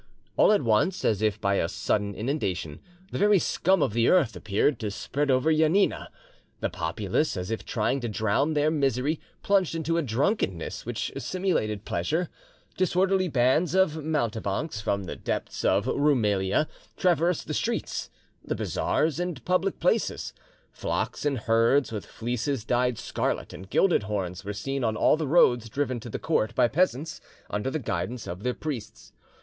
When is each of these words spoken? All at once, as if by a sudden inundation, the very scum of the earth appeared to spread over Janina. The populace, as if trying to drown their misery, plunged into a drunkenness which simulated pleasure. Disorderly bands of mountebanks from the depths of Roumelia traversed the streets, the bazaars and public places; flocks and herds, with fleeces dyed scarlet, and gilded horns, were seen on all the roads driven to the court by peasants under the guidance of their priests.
All 0.35 0.51
at 0.51 0.63
once, 0.63 1.05
as 1.05 1.21
if 1.21 1.39
by 1.39 1.57
a 1.57 1.69
sudden 1.69 2.15
inundation, 2.15 2.79
the 3.11 3.19
very 3.19 3.37
scum 3.37 3.83
of 3.83 3.93
the 3.93 4.07
earth 4.09 4.35
appeared 4.35 4.79
to 4.79 4.89
spread 4.89 5.29
over 5.29 5.53
Janina. 5.53 6.09
The 6.59 6.71
populace, 6.71 7.37
as 7.37 7.51
if 7.51 7.63
trying 7.63 7.99
to 7.99 8.09
drown 8.09 8.55
their 8.55 8.71
misery, 8.71 9.19
plunged 9.43 9.75
into 9.75 9.99
a 9.99 10.01
drunkenness 10.01 10.87
which 10.87 11.11
simulated 11.19 11.85
pleasure. 11.85 12.29
Disorderly 12.75 13.27
bands 13.27 13.75
of 13.75 14.03
mountebanks 14.03 14.81
from 14.81 15.03
the 15.03 15.15
depths 15.15 15.63
of 15.63 15.85
Roumelia 15.85 16.67
traversed 16.97 17.45
the 17.45 17.53
streets, 17.53 18.09
the 18.43 18.55
bazaars 18.55 19.19
and 19.19 19.45
public 19.45 19.79
places; 19.79 20.33
flocks 20.71 21.25
and 21.27 21.37
herds, 21.41 21.91
with 21.91 22.07
fleeces 22.07 22.65
dyed 22.65 22.97
scarlet, 22.97 23.53
and 23.53 23.69
gilded 23.69 24.01
horns, 24.01 24.43
were 24.43 24.51
seen 24.51 24.83
on 24.83 24.95
all 24.97 25.15
the 25.15 25.27
roads 25.27 25.69
driven 25.69 25.99
to 25.99 26.09
the 26.09 26.17
court 26.17 26.55
by 26.55 26.67
peasants 26.67 27.21
under 27.51 27.69
the 27.69 27.77
guidance 27.77 28.25
of 28.25 28.41
their 28.41 28.55
priests. 28.55 29.13